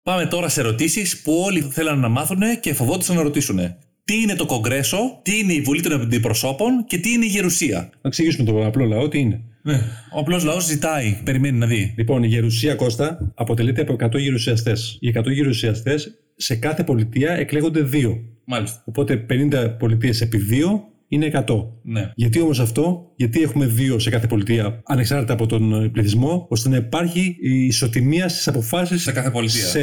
Πάμε 0.03 0.25
τώρα 0.25 0.50
σε 0.50 0.59
ερωτήσεις 0.59 1.21
που 1.21 1.41
όλοι 1.45 1.62
θέλαν 1.62 2.00
να 2.00 2.09
μάθουν 2.09 2.41
και 2.62 2.73
φοβόντουσαν 2.73 3.15
να 3.15 3.21
ρωτήσουν. 3.21 3.59
Τι 4.06 4.21
είναι 4.21 4.35
το 4.35 4.45
Κογκρέσο, 4.45 4.97
τι 5.23 5.38
είναι 5.39 5.53
η 5.53 5.62
Βουλή 5.62 5.81
των 5.81 6.01
Αντιπροσώπων 6.01 6.85
και 6.88 6.97
τι 6.97 7.12
είναι 7.12 7.25
η 7.25 7.27
Γερουσία; 7.27 7.77
Να 7.79 7.88
εξηγήσουμε 8.01 8.51
τον 8.51 8.65
απλό 8.65 8.85
λαό 8.85 9.07
τι 9.07 9.19
είναι. 9.19 9.41
Ναι. 9.62 9.81
Ο 10.15 10.19
απλός 10.19 10.44
λαός 10.44 10.65
ζητάει, 10.65 11.17
περιμένει 11.23 11.57
να 11.57 11.65
δει. 11.67 11.94
Λοιπόν, 11.97 12.23
η 12.23 12.27
γερουσία 12.27 12.75
Κώστα 12.75 13.31
αποτελείται 13.35 13.81
από 13.81 13.94
100 13.94 14.17
γερουσιαστές. 14.19 14.97
Οι 15.00 15.07
100 15.07 15.31
γερουσιαστές 15.31 16.12
σε 16.36 16.56
κάθε 16.56 16.84
πολιτεία 16.84 17.32
εκλέγονται 17.32 17.82
δύο. 17.82 18.18
Μάλιστα. 18.46 18.82
Οπότε 18.86 19.26
50 19.30 19.76
πολιτείες 19.80 20.22
επί 20.22 20.40
2 20.52 20.54
είναι 21.08 21.32
100. 21.48 21.68
Ναι. 21.84 22.12
Γιατί 22.16 22.42
όμως 22.42 22.60
αυτό, 22.60 23.12
γιατί 23.16 23.42
έχουμε 23.42 23.66
δύο 23.66 24.00
σε 24.00 24.10
κάθε 24.10 24.28
πολιτεία, 24.28 24.82
ανεξάρτητα 24.86 25.34
από 25.34 25.46
τον 25.46 25.84
ε, 25.84 25.90
πληθυσμό, 25.90 26.46
ώστε 26.50 26.70
να 26.70 26.76
υπάρχει 26.78 27.38
η 27.42 27.66
ισοτιμία 27.66 28.30
στις 28.30 28.48
αποφάσεις 28.48 29.02
Σε 29.02 29.12
κάθε 29.12 29.30
πολιτεία. 29.32 29.66
σε 29.66 29.80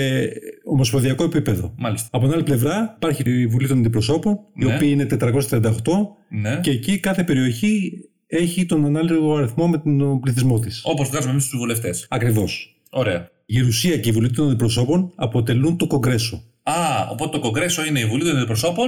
ομοσπονδιακό 0.65 1.25
επίπεδο. 1.25 1.75
Μάλιστα. 1.79 2.09
Από 2.13 2.25
την 2.25 2.35
άλλη 2.35 2.43
πλευρά 2.43 2.93
υπάρχει 2.97 3.23
η 3.41 3.47
Βουλή 3.47 3.69
των 3.69 3.79
Αντιπροσώπων, 3.79 4.39
οι 4.55 4.65
Ναι. 4.65 4.75
οποίοι 4.75 4.89
είναι 4.93 5.05
438 5.05 6.17
Ναι. 6.29 6.59
και 6.63 6.71
εκεί 6.71 6.99
κάθε 7.01 7.25
περιοχή 7.25 7.93
έχει 8.27 8.67
τον 8.67 8.85
ανάλογο 8.85 9.37
αριθμό 9.37 9.69
με 9.69 9.79
τον 9.79 10.21
πληθυσμό 10.21 10.59
της. 10.59 10.81
Όπως 10.85 11.09
βγάζουμε 11.09 11.33
εμείς 11.33 11.49
τους 11.49 11.59
βουλευτές. 11.59 12.07
Ακριβώς. 12.11 12.81
Ωραία. 12.91 13.31
Η 13.53 13.55
Γερουσία 13.55 13.97
και 13.99 14.09
η 14.09 14.13
Βουλή 14.13 14.31
των 14.31 14.47
Αντιπροσώπων 14.47 15.13
αποτελούν 15.15 15.77
το 15.77 15.87
Κογκρέσο. 15.87 16.43
Α, 16.63 16.73
οπότε 17.11 17.31
το 17.31 17.43
Κογκρέσο 17.43 17.85
είναι 17.85 18.01
η 18.01 18.05
Βουλή 18.05 18.25
των 18.25 18.37
Αντιπροσώπων 18.37 18.87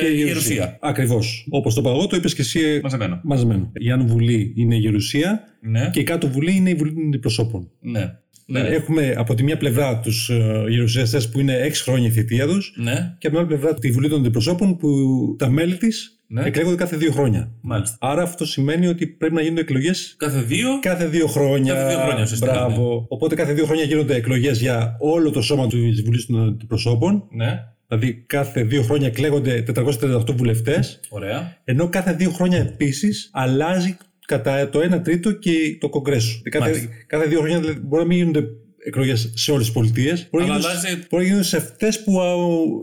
και, 0.00 0.06
η 0.06 0.16
Γερουσία. 0.24 0.78
Ακριβώς. 0.80 1.46
Όπως 1.50 1.74
το 1.74 1.80
είπα 1.80 1.90
εγώ, 1.90 2.06
το 2.06 2.16
είπες 2.16 2.34
και 2.34 2.40
εσύ 2.40 2.60
ε, 2.60 2.80
Μαζεμένο. 2.82 3.20
μαζεμένο. 3.24 3.72
Η 3.74 3.90
Άνω 3.90 4.04
Βουλή 4.04 4.52
είναι 4.56 4.74
η 4.74 4.78
Γερουσία 4.78 5.40
Ναι. 5.60 5.90
και 5.92 6.00
η 6.00 6.02
κάτω 6.02 6.28
Βουλή 6.28 6.56
είναι 6.56 6.70
η 6.70 6.74
Βουλή 6.74 6.92
των 6.94 7.06
Αντιπροσώπων. 7.06 7.70
Ναι. 7.80 8.12
Ναι. 8.46 8.60
Έχουμε 8.60 9.14
από 9.16 9.34
τη 9.34 9.42
μία 9.42 9.56
πλευρά 9.56 10.00
τους 10.00 10.28
ε, 10.28 10.64
γερουσιαστέ 10.68 11.20
που 11.32 11.40
είναι 11.40 11.66
6 11.68 11.70
χρόνια 11.74 12.08
η 12.08 12.10
θητεία 12.10 12.46
τους 12.46 12.72
ναι. 12.76 13.16
και 13.18 13.26
από 13.26 13.36
την 13.36 13.38
άλλη 13.38 13.46
πλευρά 13.46 13.74
τη 13.74 13.90
Βουλή 13.90 14.08
των 14.08 14.18
Αντιπροσώπων 14.18 14.76
που 14.76 14.88
τα 15.38 15.50
μέλη 15.50 15.76
της 15.76 16.15
Ναι. 16.28 16.42
εκλέγονται 16.44 16.76
κάθε 16.76 16.96
δύο 16.96 17.12
χρόνια. 17.12 17.50
Μάλιστα. 17.60 17.96
Άρα 18.00 18.22
αυτό 18.22 18.46
σημαίνει 18.46 18.86
ότι 18.86 19.06
πρέπει 19.06 19.34
να 19.34 19.40
γίνονται 19.40 19.60
εκλογές 19.60 20.14
Κάθε 20.18 20.40
δύο; 20.40 20.78
κάθε 20.80 21.06
δύο 21.06 21.26
χρόνια. 21.26 21.74
Κάθε 21.74 21.88
δύο 21.88 21.98
χρόνια, 21.98 22.22
ουσιαστικά, 22.22 22.52
Μπράβο. 22.52 23.06
Οπότε 23.08 23.34
κάθε 23.34 23.52
δύο 23.52 23.64
χρόνια 23.64 23.84
γίνονται 23.84 24.14
εκλογές 24.14 24.60
για 24.60 24.96
όλο 25.00 25.30
το 25.30 25.42
σώμα 25.42 25.66
τη 25.66 26.02
Βουλής 26.04 26.26
των 26.26 26.48
Αντιπροσώπων. 26.48 27.24
Ναι. 27.30 27.64
Δηλαδή 27.88 28.24
κάθε 28.26 28.62
δύο 28.62 28.82
χρόνια 28.82 29.06
εκλέγονται 29.06 29.64
438 29.74 30.36
βουλευτές. 30.36 31.00
Ωραία. 31.08 31.56
Ενώ 31.64 31.88
κάθε 31.88 32.12
δύο 32.12 32.30
χρόνια 32.30 32.58
επίσης 32.58 33.30
αλλάζει 33.32 33.96
κατά 34.26 34.68
το 34.68 34.80
1 34.94 35.02
τρίτο 35.04 35.32
και 35.32 35.76
το 35.80 35.88
Κογκρέσο. 35.88 36.40
Κάθε, 36.50 36.64
Μάλιστα. 36.64 36.88
κάθε 37.06 37.28
δύο 37.28 37.38
χρόνια 37.38 37.60
δηλαδή, 37.60 37.80
μπορεί 37.80 38.02
να 38.02 38.08
μην 38.08 38.16
γίνονται 38.16 38.44
εκλογές 38.86 39.32
σε 39.34 39.50
όλες 39.50 39.64
τις 39.64 39.74
πολιτείες. 39.74 40.28
Μπορεί, 40.30 40.44
να 40.46 40.50
Αλλά 40.54 40.60
γίνονται- 40.60 40.78
αλλάζει- 40.88 41.06
μπορεί 41.10 41.22
να 41.22 41.28
γίνονται 41.28 41.46
σε 41.46 41.56
αυτές 41.56 42.02
που 42.02 42.20
α, 42.20 42.26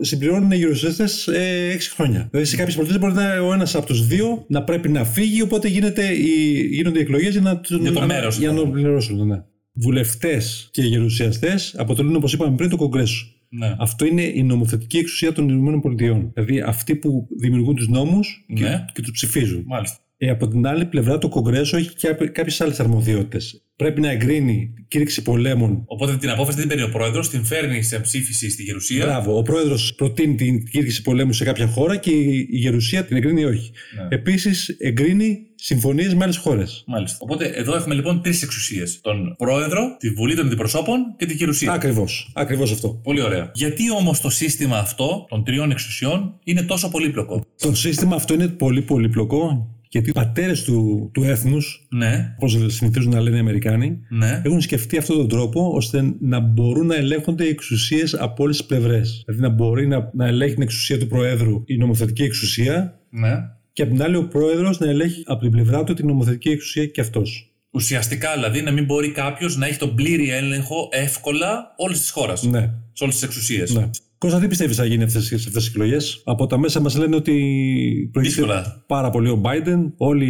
συμπληρώνουν 0.00 0.50
οι 0.50 0.56
γερουσιαστέ 0.56 1.04
ε, 1.38 1.72
6 1.72 1.78
χρόνια. 1.94 2.28
Δηλαδή 2.30 2.48
σε 2.48 2.56
κάποιες 2.56 2.74
πολιτείες 2.76 3.00
μπορεί 3.00 3.14
να 3.14 3.40
ο 3.40 3.52
ένας 3.52 3.74
από 3.74 3.86
τους 3.86 4.06
δύο 4.06 4.44
να 4.48 4.62
πρέπει 4.64 4.88
να 4.88 5.04
φύγει, 5.04 5.42
οπότε 5.42 5.68
γίνεται 5.68 6.12
η, 6.12 6.60
γίνονται 6.70 6.98
οι 6.98 7.02
εκλογές 7.02 7.32
για 7.32 7.40
να, 7.40 7.60
τον- 7.60 7.80
Για 7.80 7.92
το 7.92 8.00
να- 8.00 8.06
μέρος 8.06 8.38
για 8.38 8.48
να 8.48 8.54
του. 8.54 8.60
τον 8.62 8.72
πληρώσουν. 8.72 9.26
Ναι. 9.26 9.42
Βουλευτές 9.72 10.68
και 10.72 10.82
γερουσιαστέ 10.82 11.54
αποτελούν, 11.76 12.16
όπως 12.16 12.32
είπαμε 12.32 12.56
πριν, 12.56 12.70
το 12.70 12.76
Κογκρέσο. 12.76 13.26
Ναι. 13.48 13.76
Αυτό 13.78 14.04
είναι 14.06 14.22
η 14.22 14.42
νομοθετική 14.42 14.98
εξουσία 14.98 15.32
των 15.32 15.48
ΗΠΑ. 15.48 15.90
Δηλαδή 16.34 16.60
αυτοί 16.60 16.96
που 16.96 17.26
δημιουργούν 17.40 17.74
τους 17.74 17.88
νόμους 17.88 18.44
και, 18.54 18.62
Ναι. 18.62 18.84
και 18.94 19.02
τους 19.02 19.10
ψηφίζουν. 19.12 19.62
Μάλιστα. 19.66 19.96
Ε, 20.16 20.30
από 20.30 20.48
την 20.48 20.66
άλλη 20.66 20.84
πλευρά, 20.84 21.18
το 21.18 21.28
Κογκρέσο 21.28 21.76
έχει 21.76 21.90
κάποιες 22.32 22.60
άλλες 22.60 22.80
αρμοδιότητες. 22.80 23.63
Πρέπει 23.76 24.00
να 24.00 24.10
εγκρίνει 24.10 24.74
κήρυξη 24.88 25.22
πολέμων. 25.22 25.82
Οπότε 25.86 26.16
την 26.16 26.30
απόφαση 26.30 26.58
δεν 26.58 26.66
παίρνει 26.66 26.82
ο 26.82 26.88
πρόεδρος, 26.88 27.30
την 27.30 27.44
φέρνει 27.44 27.82
σε 27.82 28.00
ψήφιση 28.00 28.50
στη 28.50 28.62
Γερουσία. 28.62 29.04
Μπράβο. 29.04 29.36
Ο 29.36 29.42
πρόεδρος 29.42 29.94
προτείνει 29.94 30.34
την 30.34 30.64
κήρυξη 30.64 31.02
πολέμου 31.02 31.32
σε 31.32 31.44
κάποια 31.44 31.66
χώρα 31.66 31.96
και 31.96 32.10
η 32.10 32.48
η 32.50 32.56
Γερουσία 32.56 33.04
την 33.04 33.16
εγκρίνει 33.16 33.40
ή 33.40 33.44
όχι. 33.44 33.70
Ναι. 33.96 34.16
Επίσης, 34.16 34.68
εγκρίνει 34.68 35.38
συμφωνίες 35.54 36.14
με 36.14 36.24
άλλες 36.24 36.36
χώρες. 36.36 36.84
Μάλιστα. 36.86 37.18
Οπότε 37.20 37.46
εδώ 37.46 37.74
έχουμε 37.74 37.94
λοιπόν 37.94 38.22
τρεις 38.22 38.42
εξουσίες. 38.42 39.00
Τον 39.00 39.34
πρόεδρο, 39.38 39.96
τη 39.98 40.10
Βουλή 40.10 40.34
των 40.34 40.46
Αντιπροσώπων 40.46 41.14
και 41.16 41.26
τη 41.26 41.34
Γερουσία. 41.34 41.72
Ακριβώς. 41.72 42.30
Ακριβώς 42.34 42.72
αυτό. 42.72 43.00
Πολύ 43.02 43.22
ωραία. 43.22 43.50
Γιατί 43.54 43.90
όμως 43.90 44.20
το 44.20 44.30
σύστημα 44.30 44.78
αυτό 44.78 45.26
των 45.28 45.44
τριών 45.44 45.70
εξουσιών 45.70 46.38
είναι 46.44 46.62
τόσο 46.62 46.88
πολύπλοκο; 46.88 47.44
Το 47.58 47.74
σύστημα 47.74 48.14
αυτό 48.14 48.34
είναι 48.34 48.48
πολύ 48.48 48.82
πολύπλοκο 48.82 49.68
γιατί 49.94 50.10
οι 50.10 50.12
πατέρες 50.12 50.62
του, 50.62 51.10
του 51.12 51.22
έθνους, 51.22 51.86
Ναι, 51.90 52.34
όπως 52.38 52.58
συνηθίζουν 52.66 53.10
να 53.10 53.20
λένε 53.20 53.36
οι 53.36 53.38
Αμερικάνοι, 53.38 54.00
ναι. 54.08 54.42
έχουν 54.44 54.60
σκεφτεί 54.60 54.98
αυτόν 54.98 55.16
τον 55.16 55.28
τρόπο 55.28 55.70
ώστε 55.74 56.14
να 56.20 56.40
μπορούν 56.40 56.86
να 56.86 56.94
ελέγχονται 56.94 57.44
οι 57.44 57.48
εξουσίες 57.48 58.14
από 58.14 58.42
όλες 58.42 58.56
τις 58.56 58.66
πλευρές. 58.66 59.22
Δηλαδή 59.26 59.42
να 59.42 59.48
μπορεί 59.48 59.86
να, 59.86 60.10
να 60.14 60.26
ελέγχει 60.26 60.54
την 60.54 60.62
εξουσία 60.62 60.98
του 60.98 61.06
Προέδρου 61.06 61.62
η 61.66 61.76
νομοθετική 61.76 62.22
εξουσία 62.22 63.00
ναι. 63.10 63.30
και 63.72 63.82
απ' 63.82 63.90
την 63.90 64.02
άλλη 64.02 64.16
ο 64.16 64.28
Πρόεδρος 64.28 64.78
να 64.78 64.88
ελέγχει 64.88 65.22
από 65.26 65.40
την 65.40 65.50
πλευρά 65.50 65.84
του 65.84 65.94
την 65.94 66.06
νομοθετική 66.06 66.48
εξουσία 66.48 66.86
και 66.86 67.00
αυτός. 67.00 67.52
Ουσιαστικά 67.70 68.32
δηλαδή 68.34 68.62
να 68.62 68.70
μην 68.70 68.84
μπορεί 68.84 69.10
κάποιος 69.10 69.56
να 69.56 69.66
έχει 69.66 69.78
τον 69.78 69.94
πλήρη 69.94 70.30
έλεγχο 70.30 70.88
εύκολα 70.90 71.74
όλης 71.76 72.00
της 72.00 72.10
χώρας. 72.10 72.42
Ναι. 72.42 72.70
Σε 72.92 73.04
όλες 73.04 73.14
τις 73.14 73.24
εξουσίες. 73.24 73.74
ναι. 73.74 73.90
Κώστα, 74.24 74.38
τι 74.40 74.46
πιστεύεις 74.48 74.76
θα 74.76 74.84
γίνει 74.84 75.02
αυτές 75.02 75.28
τις 75.28 75.66
εκλογές; 75.68 76.22
Από 76.24 76.46
τα 76.46 76.58
μέσα 76.58 76.80
μας 76.80 76.96
λένε 76.96 77.16
ότι 77.16 77.32
προηγείται 78.12 78.34
Δύσκολα. 78.36 78.84
πάρα 78.86 79.10
πολύ 79.10 79.28
ο 79.28 79.40
Biden. 79.44 79.92
Όλοι 79.96 80.26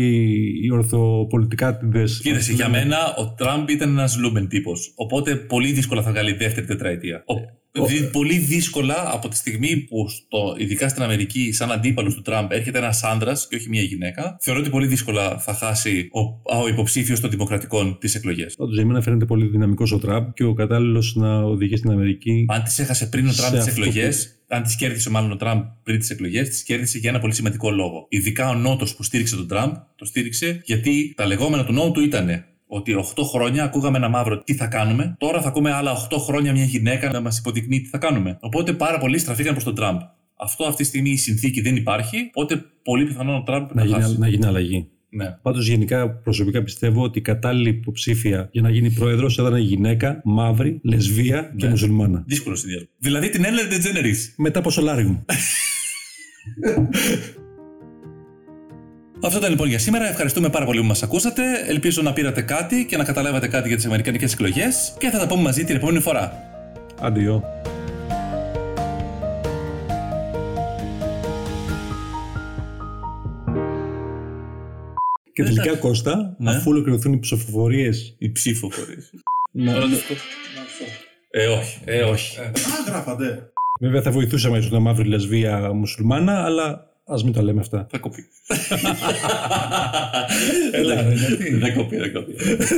οι 0.64 0.70
ορθοπολιτικάτιδε. 0.72 2.04
Κοίταξε, 2.22 2.52
για 2.52 2.68
μένα 2.68 2.96
ο 3.18 3.34
Τραμπ 3.34 3.68
ήταν 3.68 3.88
ένας 3.90 4.18
Λούμπεν 4.18 4.48
τύπος. 4.48 4.92
Οπότε 4.96 5.34
πολύ 5.36 5.72
δύσκολα 5.72 6.02
θα 6.02 6.10
βγάλει 6.10 6.32
δεύτερη 6.32 6.66
τετραετία. 6.66 7.24
Ο- 7.26 7.62
δι- 7.82 8.10
πολύ 8.10 8.38
δύσκολα 8.38 9.10
από 9.12 9.28
τη 9.28 9.36
στιγμή 9.36 9.76
που, 9.76 10.08
στο, 10.08 10.54
ειδικά 10.58 10.88
στην 10.88 11.02
Αμερική, 11.02 11.52
σαν 11.52 11.72
αντίπαλος 11.72 12.14
του 12.14 12.22
Τραμπ, 12.22 12.52
έρχεται 12.52 12.78
ένας 12.78 13.02
άντρας 13.02 13.46
και 13.48 13.56
όχι 13.56 13.68
μια 13.68 13.82
γυναίκα, 13.82 14.36
θεωρώ 14.40 14.60
ότι 14.60 14.70
πολύ 14.70 14.86
δύσκολα 14.86 15.38
θα 15.38 15.54
χάσει 15.54 16.08
ο, 16.12 16.20
ο 16.62 16.68
υποψήφιος 16.68 17.20
των 17.20 17.30
Δημοκρατικών 17.30 17.96
τις 18.00 18.14
εκλογές. 18.14 18.54
Πάντως 18.56 18.74
για 18.76 18.86
μένα 18.86 19.00
φαίνεται 19.02 19.24
πολύ 19.24 19.46
δυναμικός 19.46 19.92
ο 19.92 19.98
Τραμπ 19.98 20.32
και 20.34 20.44
ο 20.44 20.54
κατάλληλος 20.54 21.14
να 21.14 21.42
οδηγήσει 21.42 21.82
την 21.82 21.90
Αμερική. 21.90 22.44
Αν 22.48 22.62
τις 22.62 22.78
έχασε 22.78 23.06
πριν 23.06 23.28
ο 23.28 23.32
Τραμπ 23.32 23.52
Σε 23.52 23.58
τις 23.58 23.68
αυτό 23.68 23.80
εκλογές, 23.80 24.26
που- 24.28 24.54
αν 24.56 24.62
τις 24.62 24.76
κέρδισε 24.76 25.10
μάλλον 25.10 25.30
ο 25.32 25.36
Τραμπ 25.36 25.62
πριν 25.82 25.98
τις 25.98 26.10
εκλογές, 26.10 26.48
τις 26.48 26.62
κέρδισε 26.62 26.98
για 26.98 27.10
ένα 27.10 27.18
πολύ 27.18 27.34
σημαντικό 27.34 27.70
λόγο. 27.70 28.06
Ειδικά 28.08 28.48
ο 28.48 28.54
Νότος 28.54 28.94
που 28.94 29.02
στήριξε 29.02 29.36
τον 29.36 29.48
Τραμπ, 29.48 29.72
το 29.96 30.04
στήριξε 30.04 30.60
γιατί 30.64 31.12
τα 31.16 31.26
λεγόμενα 31.26 31.64
του 31.64 31.72
Νότου 31.72 32.00
ήταν 32.00 32.44
ότι 32.66 32.94
8 33.16 33.22
χρόνια 33.32 33.64
ακούγαμε 33.64 33.96
ένα 33.96 34.08
μαύρο 34.08 34.38
τι 34.42 34.54
θα 34.54 34.66
κάνουμε, 34.66 35.14
τώρα 35.18 35.40
θα 35.42 35.48
ακούμε 35.48 35.72
άλλα 35.72 35.92
8 36.10 36.16
χρόνια 36.18 36.52
μια 36.52 36.64
γυναίκα 36.64 37.10
να 37.10 37.20
μας 37.20 37.38
υποδεικνύει 37.38 37.80
τι 37.80 37.88
θα 37.88 37.98
κάνουμε. 37.98 38.36
Οπότε 38.40 38.72
πάρα 38.72 38.98
πολλοί 38.98 39.18
στραφήκαν 39.18 39.52
προς 39.52 39.64
τον 39.64 39.74
Τραμπ. 39.74 40.00
Αυτό 40.36 40.64
αυτή 40.64 40.82
τη 40.82 40.88
στιγμή 40.88 41.10
η 41.10 41.16
συνθήκη 41.16 41.60
δεν 41.60 41.76
υπάρχει, 41.76 42.30
οπότε 42.32 42.62
πολύ 42.82 43.04
πιθανόν 43.04 43.34
ο 43.36 43.42
Τραμπ 43.42 43.66
Να 43.68 43.74
να, 43.74 43.84
γίνει, 43.84 44.00
χάσει. 44.02 44.18
να 44.18 44.28
γίνει 44.28 44.46
αλλαγή. 44.46 44.88
Ναι. 45.08 45.36
Πάντως, 45.42 45.66
γενικά, 45.68 46.10
προσωπικά 46.10 46.62
πιστεύω 46.62 47.02
ότι 47.02 47.18
η 47.18 47.22
κατάλληλη 47.22 47.68
υποψήφια 47.68 48.48
για 48.52 48.62
να 48.62 48.70
γίνει 48.70 48.90
πρόεδρος 48.90 49.34
θα 49.34 49.42
ήταν 49.42 49.56
γυναίκα, 49.56 50.20
μαύρη, 50.24 50.80
λεσβία 50.82 51.52
και 51.56 51.64
Ναι. 51.64 51.70
μουσουλμάνα. 51.70 52.24
Δύσκολο 52.26 52.56
συνδυασμό. 52.56 52.88
Δηλαδή 52.98 53.28
την 53.28 53.44
Ellen 53.44 53.72
DeGeneres. 53.72 54.16
Μετά 54.36 54.58
από 54.58 54.70
σολάριουμ. 54.70 55.16
Αυτό 59.22 59.38
ήταν 59.38 59.50
λοιπόν 59.50 59.68
για 59.68 59.78
σήμερα. 59.78 60.08
Ευχαριστούμε 60.08 60.48
πάρα 60.48 60.64
πολύ 60.64 60.80
που 60.80 60.86
μας 60.86 61.02
ακούσατε. 61.02 61.42
Ελπίζω 61.66 62.02
να 62.02 62.12
πήρατε 62.12 62.42
κάτι 62.42 62.86
και 62.88 62.96
να 62.96 63.04
καταλάβατε 63.04 63.48
κάτι 63.48 63.68
για 63.68 63.76
τις 63.76 63.86
Αμερικανικές 63.86 64.32
εκλογές. 64.32 64.94
Και 64.98 65.10
θα 65.10 65.18
τα 65.18 65.26
πούμε 65.26 65.42
μαζί 65.42 65.64
την 65.64 65.76
επόμενη 65.76 66.00
φορά. 66.00 66.32
Αντιό. 67.00 67.44
Και 75.32 75.42
Δεν 75.42 75.54
τελικά, 75.54 75.72
θα- 75.74 75.78
Κώστα, 75.80 76.34
Ναι. 76.38 76.50
αφού 76.50 76.70
ολοκληρωθούν 76.70 77.12
οι 77.12 77.18
ψηφοφορίες. 77.18 78.14
Η 78.18 78.32
ψηφοφορία. 78.32 78.96
Να... 79.52 79.72
Ε, 81.30 81.46
όχι. 81.46 81.78
Ε, 81.84 82.02
όχι. 82.02 82.40
Α, 82.40 82.50
γράφατε. 82.86 83.48
Βέβαια, 83.80 84.02
θα 84.02 84.10
βοηθούσαμε 84.10 84.58
ίσω 84.58 84.68
να 84.72 84.80
μαύρη 84.80 85.08
λεσβία 85.08 85.72
μουσουλμάνα, 85.72 86.44
αλλά 86.44 86.93
ας 87.06 87.24
μην 87.24 87.32
τα 87.32 87.42
λέμε 87.42 87.60
αυτά. 87.60 87.86
Θα 87.90 87.98
κοπεί. 87.98 88.22
Έλα, 90.72 91.02
ρε, 91.02 91.14
γιατί; 91.14 91.54
Δεν 91.54 91.74
κοπεί, 91.74 91.96
δεν 91.96 92.12
κοπεί. 92.12 92.32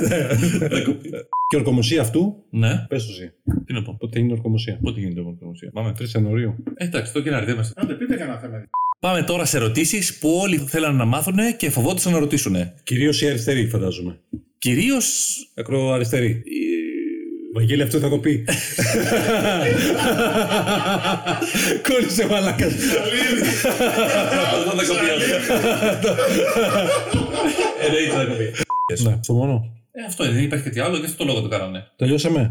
Δεν 0.74 0.84
κοπεί. 0.84 1.10
Και 1.48 1.56
ορκομοσία 1.56 2.00
αυτού, 2.00 2.44
Ναι, 2.50 2.84
πες 2.88 3.06
το 3.06 3.12
εσύ. 3.12 3.32
τι 3.66 3.72
να 3.72 3.82
πω. 3.82 3.96
Πότε 3.98 4.18
είναι 4.18 4.32
ορκομοσία; 4.32 4.78
Πότε 4.82 5.00
γίνεται 5.00 5.20
η 5.20 5.24
ορκομοσία; 5.26 5.70
Πάμε. 5.72 5.94
3 5.98 6.02
Ιανουαρίου. 6.14 6.54
Ε, 6.74 6.84
εντάξει, 6.84 7.12
το 7.12 7.22
κοινάρι 7.22 7.44
δεν 7.44 7.54
είμαστε. 7.54 7.80
Άντε, 7.82 7.94
πείτε 7.94 8.16
κανένα 8.16 8.38
θέμα. 8.38 8.64
Πάμε 9.00 9.22
τώρα 9.22 9.44
σε 9.44 9.56
ερωτήσεις 9.56 10.18
που 10.18 10.28
όλοι 10.42 10.56
θέλαν 10.56 10.96
να 10.96 11.04
μάθουν 11.04 11.36
και 11.56 11.70
φοβόντουσαν 11.70 12.12
να 12.12 12.18
ρωτήσουν. 12.18 12.56
Κυρίως 12.82 13.22
η 13.22 13.28
αριστερή, 13.28 13.68
φαντάζομαι. 13.68 14.18
Κυρίως. 14.58 15.34
Ακροαριστερή. 15.56 16.42
Βαγγέλη, 17.56 17.82
αυτό 17.82 17.98
θα 17.98 18.08
κοπεί. 18.08 18.44
Κόλλησε 21.88 22.26
μαλάκας. 22.26 22.72
Αυτό 24.54 24.70
θα 24.76 24.84
κοπεί. 24.86 25.06
Εννοείται 27.84 28.12
θα 28.16 28.24
κοπεί. 28.24 28.52
Ναι, 29.02 29.12
αυτό 29.12 29.32
μόνο. 29.32 29.70
Ε, 29.92 30.02
αυτό 30.06 30.24
είναι, 30.24 30.32
δεν 30.32 30.42
υπάρχει 30.42 30.64
κάτι 30.64 30.80
άλλο 30.80 30.98
και 30.98 31.04
αυτό 31.04 31.16
το 31.16 31.24
λόγο 31.24 31.40
το 31.40 31.48
κάνανε. 31.48 31.86
Τελειώσαμε. 31.96 32.50